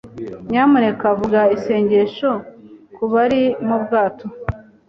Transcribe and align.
Nyamuneka 0.49 1.05
vuga 1.19 1.41
isengesho 1.55 2.29
kubari 2.95 3.43
mu 3.67 3.77
bwato. 3.83 4.25